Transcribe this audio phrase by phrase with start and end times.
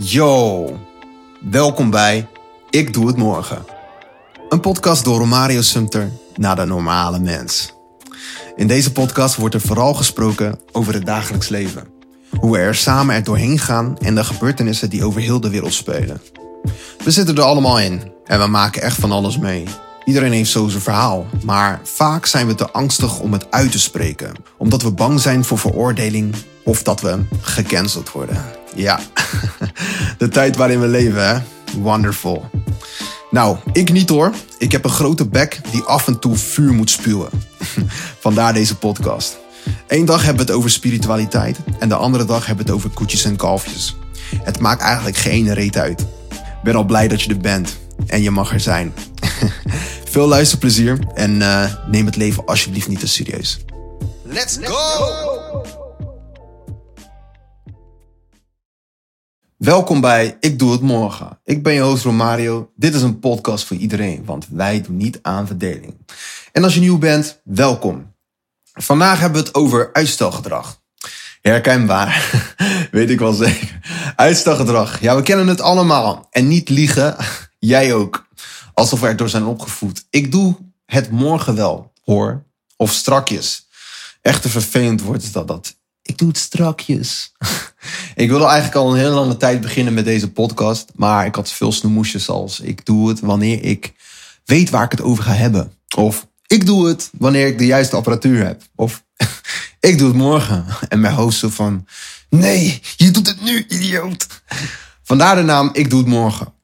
[0.00, 0.66] Yo,
[1.40, 2.28] welkom bij
[2.70, 3.64] Ik Doe Het Morgen.
[4.48, 7.72] Een podcast door Romario Sumter naar de normale mens.
[8.56, 11.86] In deze podcast wordt er vooral gesproken over het dagelijks leven.
[12.40, 15.72] Hoe we er samen er doorheen gaan en de gebeurtenissen die over heel de wereld
[15.72, 16.20] spelen.
[17.04, 19.64] We zitten er allemaal in en we maken echt van alles mee.
[20.08, 23.78] Iedereen heeft zo zijn verhaal, maar vaak zijn we te angstig om het uit te
[23.78, 24.32] spreken.
[24.56, 26.34] Omdat we bang zijn voor veroordeling
[26.64, 28.44] of dat we gecanceld worden.
[28.74, 29.00] Ja,
[30.18, 31.38] de tijd waarin we leven, hè?
[31.80, 32.50] Wonderful.
[33.30, 34.32] Nou, ik niet hoor.
[34.58, 37.30] Ik heb een grote bek die af en toe vuur moet spuwen.
[38.20, 39.38] Vandaar deze podcast.
[39.86, 42.90] Eén dag hebben we het over spiritualiteit en de andere dag hebben we het over
[42.90, 43.96] koetjes en kalfjes.
[44.42, 46.00] Het maakt eigenlijk geen reet uit.
[46.30, 48.92] Ik ben al blij dat je er bent en je mag er zijn.
[50.10, 53.64] Veel luisterplezier en uh, neem het leven alsjeblieft niet te serieus.
[54.22, 55.64] Let's go!
[59.56, 61.40] Welkom bij Ik Doe Het Morgen.
[61.44, 62.70] Ik ben je host Romario.
[62.76, 65.96] Dit is een podcast voor iedereen, want wij doen niet aan verdeling.
[66.52, 68.14] En als je nieuw bent, welkom.
[68.72, 70.80] Vandaag hebben we het over uitstelgedrag.
[71.40, 72.44] Herkenbaar,
[72.90, 73.78] weet ik wel zeker.
[74.16, 76.26] Uitstelgedrag, ja we kennen het allemaal.
[76.30, 77.16] En niet liegen,
[77.58, 78.27] jij ook.
[78.78, 80.06] Alsof we erdoor zijn opgevoed.
[80.10, 82.44] Ik doe het morgen wel, hoor.
[82.76, 83.66] Of strakjes.
[84.22, 85.76] Echt een vervelend woord is dat dat.
[86.02, 87.32] Ik doe het strakjes.
[88.14, 90.90] ik wilde eigenlijk al een hele lange tijd beginnen met deze podcast.
[90.94, 93.92] Maar ik had veel snoemoesjes als ik doe het wanneer ik
[94.44, 95.72] weet waar ik het over ga hebben.
[95.96, 98.62] Of ik doe het wanneer ik de juiste apparatuur heb.
[98.74, 99.04] Of
[99.80, 100.66] ik doe het morgen.
[100.88, 101.86] En mijn host zo van,
[102.28, 104.26] nee, je doet het nu, idioot.
[105.02, 106.56] Vandaar de naam Ik doe het morgen.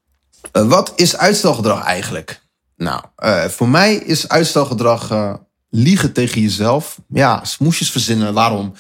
[0.57, 2.43] Uh, wat is uitstelgedrag eigenlijk?
[2.77, 5.35] Nou, uh, voor mij is uitstelgedrag uh,
[5.71, 6.99] liegen tegen jezelf.
[7.09, 8.73] Ja, smoesjes verzinnen waarom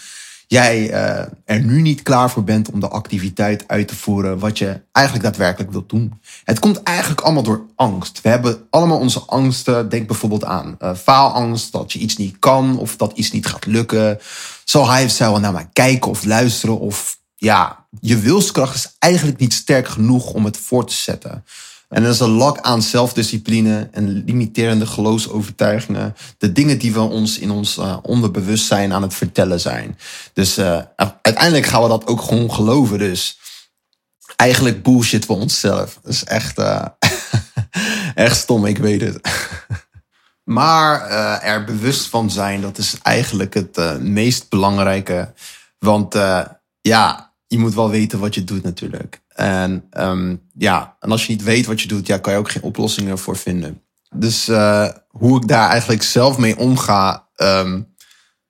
[0.46, 0.90] jij
[1.44, 5.26] er nu niet klaar voor bent om de activiteit uit te voeren wat je eigenlijk
[5.26, 6.20] daadwerkelijk wilt doen.
[6.44, 8.20] Het komt eigenlijk allemaal door angst.
[8.20, 9.88] We hebben allemaal onze angsten.
[9.88, 14.18] Denk bijvoorbeeld aan faalangst, dat je iets niet kan of dat iets niet gaat lukken.
[14.64, 18.94] Zal hij of zij wel naar mij kijken of luisteren of ja, je wilskracht is
[18.98, 21.44] eigenlijk niet sterk genoeg om het voor te zetten.
[21.94, 26.16] En dat is een lak aan zelfdiscipline en limiterende geloofsovertuigingen.
[26.38, 29.98] De dingen die we ons in ons uh, onderbewustzijn aan het vertellen zijn.
[30.32, 32.98] Dus uh, uiteindelijk gaan we dat ook gewoon geloven.
[32.98, 33.38] Dus
[34.36, 35.98] eigenlijk bullshit voor onszelf.
[36.02, 36.86] Dat is echt, uh,
[38.14, 39.28] echt stom, ik weet het.
[40.58, 41.08] maar
[41.40, 45.32] er bewust van zijn, dat is eigenlijk het meest belangrijke.
[45.78, 46.14] Want
[46.80, 49.22] ja, je moet wel weten wat je doet natuurlijk.
[49.34, 52.50] En um, ja, en als je niet weet wat je doet, ja, kan je ook
[52.50, 53.82] geen oplossingen voor vinden.
[54.16, 57.94] Dus uh, hoe ik daar eigenlijk zelf mee omga, um,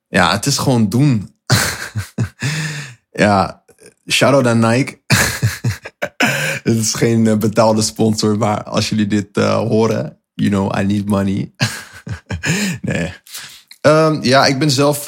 [0.09, 1.37] ja, het is gewoon doen.
[3.25, 3.65] ja,
[4.09, 5.03] shout-out aan Nike.
[6.65, 11.09] Het is geen betaalde sponsor, maar als jullie dit uh, horen, you know, I need
[11.09, 11.55] money.
[12.81, 13.13] nee.
[13.81, 15.05] Um, ja, ik ben zelf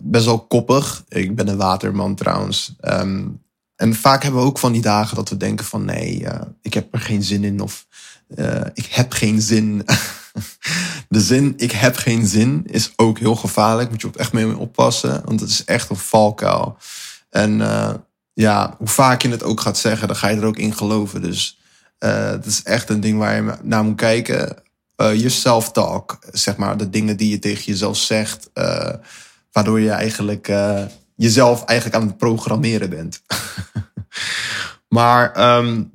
[0.00, 1.04] best wel koppig.
[1.08, 2.76] Ik ben een waterman trouwens.
[3.78, 6.74] En vaak hebben we ook van die dagen dat we denken van nee, uh, ik
[6.74, 7.86] heb er geen zin in of
[8.36, 9.84] uh, ik heb geen zin.
[11.08, 13.90] de zin ik heb geen zin is ook heel gevaarlijk.
[13.90, 16.76] Moet je ook echt mee oppassen, want het is echt een valkuil.
[17.30, 17.94] En uh,
[18.32, 21.22] ja, hoe vaak je het ook gaat zeggen, dan ga je er ook in geloven.
[21.22, 21.58] Dus
[21.98, 24.62] het is echt een ding waar je naar moet kijken.
[24.96, 28.50] je self-talk, zeg maar, de dingen die je tegen jezelf zegt,
[29.52, 30.48] waardoor je eigenlijk
[31.18, 33.22] jezelf eigenlijk aan het programmeren bent.
[34.98, 35.90] maar um,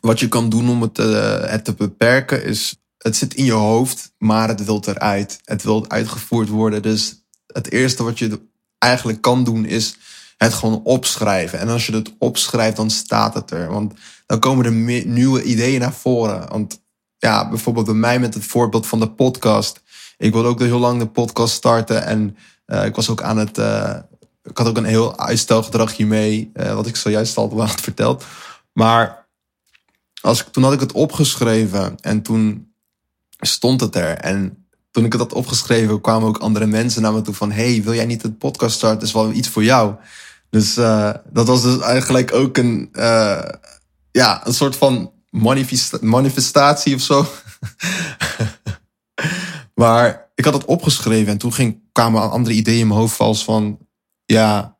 [0.00, 3.52] wat je kan doen om het, uh, het te beperken is, het zit in je
[3.52, 5.40] hoofd, maar het wil eruit.
[5.44, 6.82] Het wil uitgevoerd worden.
[6.82, 8.40] Dus het eerste wat je
[8.78, 9.96] eigenlijk kan doen is
[10.36, 11.58] het gewoon opschrijven.
[11.58, 13.68] En als je het opschrijft, dan staat het er.
[13.68, 13.92] Want
[14.26, 16.48] dan komen er nieuwe ideeën naar voren.
[16.48, 16.80] Want
[17.18, 19.80] ja, bijvoorbeeld bij mij met het voorbeeld van de podcast.
[20.16, 22.04] Ik wilde ook heel lang de podcast starten.
[22.04, 22.36] En
[22.66, 23.94] uh, ik was ook aan het, uh,
[24.48, 28.24] ik had ook een heel uitstelgedrag hiermee, uh, wat ik zojuist al had verteld.
[28.72, 29.28] Maar
[30.20, 32.72] als ik, toen had ik het opgeschreven en toen
[33.38, 34.16] stond het er.
[34.16, 37.52] En toen ik het had opgeschreven, kwamen ook andere mensen naar me toe van...
[37.52, 38.98] hey, wil jij niet een podcast starten?
[38.98, 39.94] Dat is wel iets voor jou.
[40.50, 43.48] Dus uh, dat was dus eigenlijk ook een, uh,
[44.10, 47.26] ja, een soort van manifest manifestatie of zo.
[49.82, 53.44] maar ik had het opgeschreven en toen ging, kwamen andere ideeën in mijn hoofd als
[53.44, 53.78] van
[54.32, 54.76] ja,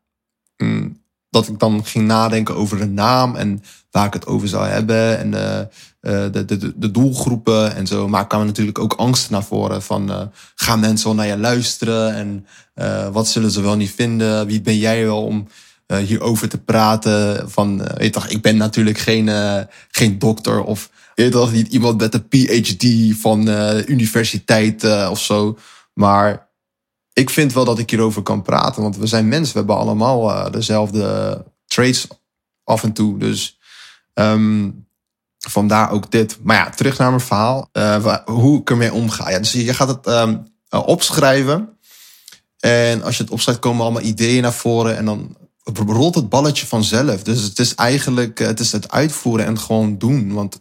[0.56, 4.66] mm, dat ik dan ging nadenken over een naam en waar ik het over zou
[4.66, 8.08] hebben en uh, de, de, de doelgroepen en zo.
[8.08, 10.22] Maar kwamen natuurlijk ook angsten naar voren van uh,
[10.54, 12.46] gaan mensen wel naar je luisteren en
[13.12, 14.46] wat zullen ze wel niet vinden?
[14.46, 15.46] Wie ben jij wel om
[15.86, 17.50] hierover te praten.
[17.50, 19.30] Van, weet toch, ik ben natuurlijk geen,
[19.90, 22.86] geen dokter of weet toch, niet iemand met een PhD
[23.20, 23.48] van
[23.86, 25.58] universiteit of zo.
[25.94, 26.47] Maar
[27.18, 29.52] ik vind wel dat ik hierover kan praten, want we zijn mensen.
[29.52, 32.06] We hebben allemaal dezelfde traits
[32.64, 33.18] af en toe.
[33.18, 33.58] Dus
[34.14, 34.86] um,
[35.38, 36.38] vandaar ook dit.
[36.42, 37.68] Maar ja, terug naar mijn verhaal.
[38.24, 39.30] hoe ik ermee omga.
[39.30, 41.78] Ja, dus je gaat het um, opschrijven.
[42.58, 44.96] En als je het opschrijft, komen allemaal ideeën naar voren.
[44.96, 45.36] En dan
[45.74, 47.22] rolt het balletje vanzelf.
[47.22, 50.32] Dus het is eigenlijk het, is het uitvoeren en gewoon doen.
[50.32, 50.58] Want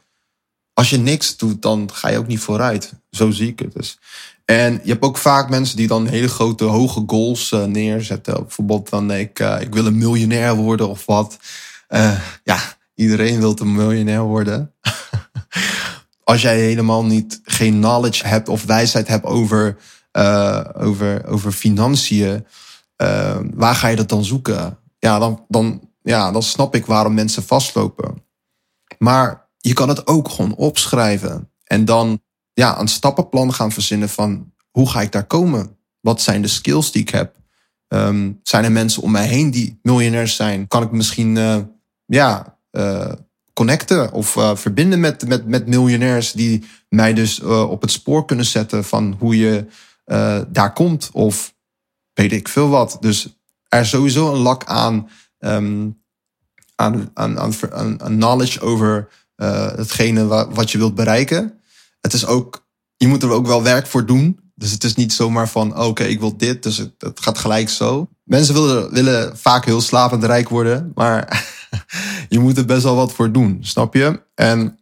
[0.78, 2.94] als je niks doet, dan ga je ook niet vooruit.
[3.10, 4.00] Zo zie ik het dus.
[4.46, 8.34] En je hebt ook vaak mensen die dan hele grote, hoge goals uh, neerzetten.
[8.34, 11.38] Bijvoorbeeld van ik, uh, ik wil een miljonair worden of wat.
[11.90, 12.60] Uh, ja,
[12.96, 14.74] iedereen wil een miljonair worden.
[16.24, 19.78] Als jij helemaal niet geen knowledge hebt of wijsheid hebt over,
[20.74, 22.46] over, over financiën,
[23.54, 24.78] waar ga je dat dan zoeken?
[25.00, 28.24] ja, dan, dan, ja, dan snap ik waarom mensen vastlopen.
[28.98, 31.52] Maar je kan het ook gewoon opschrijven.
[31.64, 32.22] En dan
[32.54, 35.78] ja, een stappenplan gaan verzinnen van hoe ga ik daar komen?
[36.00, 37.36] Wat zijn de skills die ik heb?
[37.88, 40.68] Um, zijn er mensen om mij heen die miljonairs zijn?
[40.68, 41.58] Kan ik misschien uh,
[42.06, 43.12] ja, uh,
[43.54, 48.46] connecten of uh, verbinden met, met, met miljonairs die mij dus op het spoor kunnen
[48.46, 49.66] zetten van hoe je
[50.48, 51.10] daar komt?
[51.14, 51.56] Of
[52.14, 52.98] weet ik veel wat.
[53.00, 53.40] Dus
[53.70, 55.10] er sowieso een lak aan,
[55.40, 56.02] um,
[56.76, 61.60] aan, aan, aan, aan, knowledge over uh, hetgene wat, je wilt bereiken.
[62.02, 62.68] Het is ook,
[62.98, 64.40] je moet er ook wel werk voor doen.
[64.56, 68.10] Dus het is niet zomaar van, oké, ik wil dit, dus het, gaat gelijk zo.
[68.24, 71.46] Mensen willen, willen vaak heel slapend rijk worden, maar
[72.30, 74.22] je moet er best wel wat voor doen, snap je?
[74.36, 74.80] En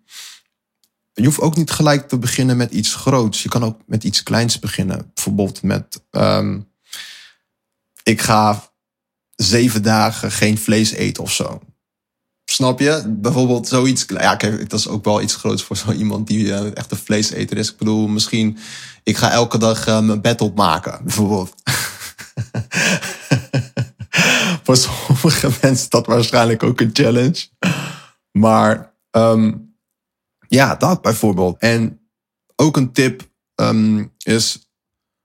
[1.14, 3.44] je hoeft ook niet gelijk te beginnen met iets groots.
[3.44, 5.12] Je kan ook met iets kleins beginnen.
[5.14, 6.68] Bijvoorbeeld met, um,
[8.04, 8.72] ik ga
[9.36, 11.62] zeven dagen geen vlees eten of zo.
[12.46, 13.04] Snap je?
[13.08, 14.06] Bijvoorbeeld zoiets.
[14.08, 16.98] Ja, kijk, dat is ook wel iets groots voor zo iemand die uh, echt een
[16.98, 17.72] vleeseter is.
[17.72, 18.58] Ik bedoel, misschien,
[19.04, 21.54] ik ga elke dag uh, mijn bed opmaken, bijvoorbeeld.
[24.64, 27.48] voor sommige mensen dat waarschijnlijk ook een challenge.
[28.32, 29.76] Maar um,
[30.48, 31.58] ja, dat bijvoorbeeld.
[31.60, 32.00] En
[32.56, 34.70] ook een tip um, is,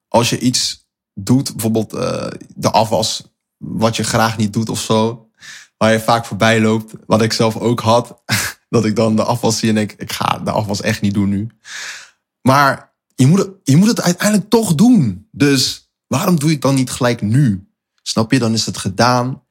[0.08, 3.22] als je iets doet, bijvoorbeeld uh, de afwas
[3.56, 5.29] wat je graag niet doet of zo.
[5.80, 6.92] Waar je vaak voorbij loopt.
[7.06, 8.22] Wat ik zelf ook had.
[8.68, 11.28] Dat ik dan de afwas zie en denk, ik ga de afwas echt niet doen
[11.28, 11.46] nu.
[12.42, 15.28] Maar je moet, het, je moet het uiteindelijk toch doen.
[15.30, 17.68] Dus waarom doe je het dan niet gelijk nu?
[18.02, 18.38] Snap je?
[18.38, 19.42] Dan is het gedaan.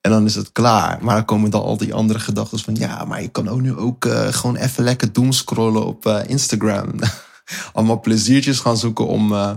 [0.00, 1.04] En dan is het klaar.
[1.04, 2.74] Maar dan komen dan al die andere gedachten van...
[2.74, 6.92] ja, maar je kan ook nu ook uh, gewoon even lekker doomscrollen op uh, Instagram.
[7.72, 9.56] Allemaal pleziertjes gaan zoeken om uh,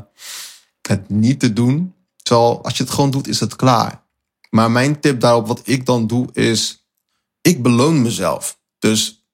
[0.81, 1.93] het niet te doen.
[2.21, 4.02] Terwijl als je het gewoon doet, is het klaar.
[4.53, 6.87] Maar mijn tip daarop, wat ik dan doe, is
[7.41, 8.59] ik beloon mezelf.
[8.79, 9.25] Dus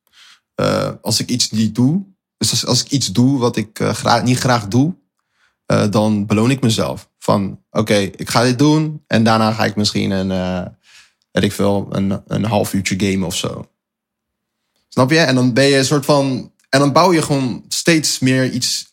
[0.55, 2.05] uh, als ik iets niet doe,
[2.37, 4.95] dus als, ik iets doe wat ik uh, graag, niet graag doe,
[5.71, 7.09] uh, dan beloon ik mezelf.
[7.17, 10.29] Van oké, ik ga dit doen en daarna ga ik misschien een,
[11.31, 13.69] weet ik veel, een, een half uurtje gamen of zo.
[14.89, 15.19] Snap je?
[15.19, 16.51] En dan ben je een soort van.
[16.69, 18.88] En dan bouw je gewoon steeds meer iets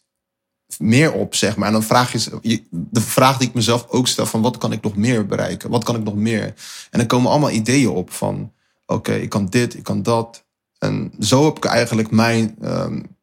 [0.79, 1.67] meer op, zeg maar.
[1.67, 4.83] En dan vraag je, de vraag die ik mezelf ook stel van wat kan ik
[4.83, 5.71] nog meer bereiken?
[5.71, 6.45] Wat kan ik nog meer?
[6.91, 8.53] En dan komen allemaal ideeën op van
[8.87, 10.45] oké, ik kan dit, ik kan dat.
[10.79, 13.17] En zo heb ik eigenlijk mijn um,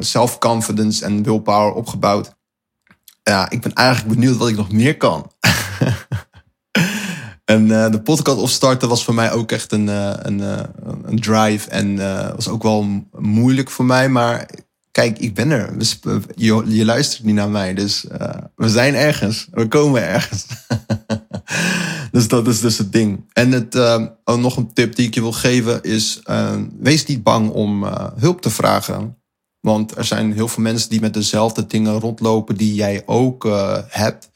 [0.00, 2.34] self-confidence en willpower opgebouwd.
[3.22, 5.30] Ja, ik ben eigenlijk benieuwd wat ik nog meer kan.
[7.44, 10.40] en uh, de podcast opstarten was voor mij ook echt een, uh, een,
[11.04, 11.70] een drive.
[11.70, 11.96] En
[12.34, 14.48] was ook wel moeilijk voor mij, maar
[14.92, 15.74] kijk, ik ben er.
[16.34, 19.48] Je, je luistert niet naar mij, dus uh, we zijn ergens.
[19.50, 20.46] We komen ergens.
[22.12, 23.24] dus dat is dus het ding.
[23.32, 26.22] En het, uh, nog een tip die ik je wil geven is,
[26.78, 27.84] wees niet bang om
[28.16, 29.16] hulp te vragen.
[29.60, 33.48] Want er zijn heel veel mensen die met dezelfde dingen rondlopen die jij ook
[33.88, 34.30] hebt.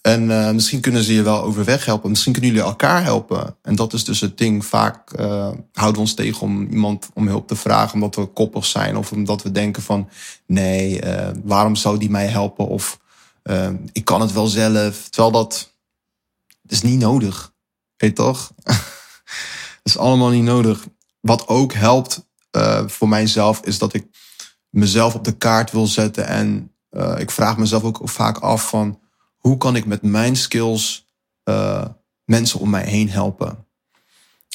[0.00, 2.10] En uh, misschien kunnen ze je wel overweg helpen.
[2.10, 3.56] Misschien kunnen jullie elkaar helpen.
[3.62, 4.66] En dat is dus het ding.
[4.66, 5.26] Vaak uh,
[5.72, 7.94] houden we ons tegen om iemand om hulp te vragen.
[7.94, 8.96] Omdat we koppig zijn.
[8.96, 10.08] Of omdat we denken van...
[10.46, 12.68] Nee, uh, waarom zou die mij helpen?
[12.68, 12.98] Of
[13.92, 15.08] ik kan het wel zelf.
[15.08, 15.72] Terwijl dat
[16.66, 17.52] is niet nodig.
[17.96, 18.52] Weet toch?
[18.64, 18.76] dat
[19.82, 20.86] is allemaal niet nodig.
[21.20, 22.26] Wat ook helpt
[22.86, 23.60] voor mijzelf...
[23.60, 24.06] is dat ik
[24.70, 26.26] mezelf op de kaart wil zetten.
[26.26, 26.72] En
[27.16, 28.98] ik vraag mezelf ook vaak af van
[29.38, 31.06] hoe kan ik met mijn skills
[31.44, 31.84] uh,
[32.24, 33.66] mensen om mij heen helpen?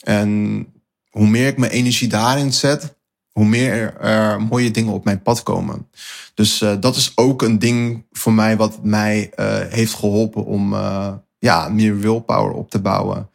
[0.03, 0.67] En
[1.09, 2.95] hoe meer ik mijn energie daarin zet,
[3.31, 5.89] hoe meer er, mooie dingen op mijn pad komen.
[6.33, 10.75] Dus uh, dat is ook een ding voor mij wat mij uh, heeft geholpen om
[11.39, 13.29] ja, meer willpower op te bouwen.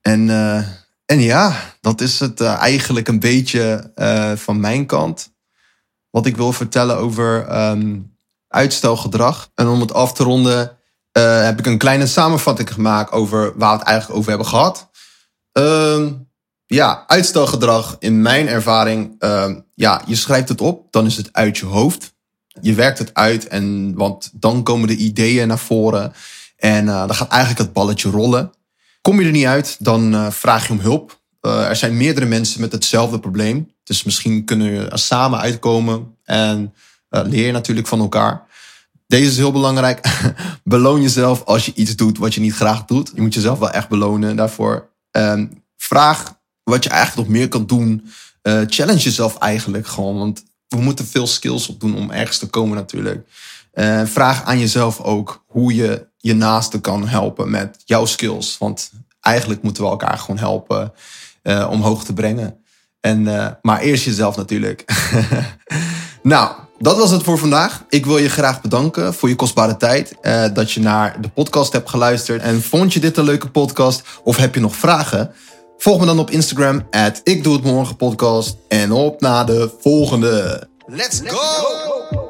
[0.00, 0.28] En,
[1.04, 3.92] en ja, dat is het eigenlijk een beetje
[4.36, 5.34] van mijn kant.
[6.10, 8.15] Wat ik wil vertellen over um,
[8.56, 9.50] uitstelgedrag.
[9.54, 10.76] En om het af te ronden,
[11.12, 14.90] heb ik een kleine samenvatting gemaakt over waar we het eigenlijk over hebben gehad.
[15.52, 16.28] Um,
[16.66, 19.14] ja, uitstelgedrag in mijn ervaring.
[19.18, 22.14] Uh, ja, je schrijft het op, dan is het uit je hoofd.
[22.60, 26.12] Je werkt het uit, en, want dan komen de ideeën naar voren.
[26.56, 28.50] En uh, dan gaat eigenlijk het balletje rollen.
[29.00, 31.20] Kom je er niet uit, dan uh, vraag je om hulp.
[31.40, 33.70] Er zijn meerdere mensen met hetzelfde probleem.
[33.84, 36.16] Dus misschien kunnen we er samen uitkomen.
[36.24, 36.74] En
[37.08, 38.46] leer je natuurlijk van elkaar.
[39.06, 40.00] Deze is heel belangrijk.
[40.64, 43.10] Beloon jezelf als je iets doet wat je niet graag doet.
[43.14, 44.90] Je moet jezelf wel echt belonen daarvoor.
[45.10, 45.46] Ehm,
[45.76, 48.10] vraag wat je eigenlijk nog meer kan doen.
[48.42, 50.18] Uh, challenge jezelf eigenlijk gewoon.
[50.18, 53.28] Want we moeten veel skills op doen om ergens te komen natuurlijk.
[53.74, 58.58] Uh, vraag aan jezelf ook hoe je je naaste kan helpen met jouw skills.
[58.58, 60.92] Want eigenlijk moeten we elkaar gewoon helpen
[61.42, 62.60] uh, omhoog te brengen.
[63.00, 63.22] En,
[63.62, 64.84] maar eerst jezelf natuurlijk.
[66.22, 67.84] nou, dat was het voor vandaag.
[67.88, 70.14] Ik wil je graag bedanken voor je kostbare tijd.
[70.52, 72.42] dat je naar de podcast hebt geluisterd.
[72.42, 74.02] En vond je dit een leuke podcast?
[74.24, 75.32] Of heb je nog vragen?
[75.78, 76.86] Volg me dan op Instagram,
[77.22, 78.56] ik doe het morgen podcast.
[78.68, 80.68] En op naar de volgende.
[80.86, 82.25] Let's go!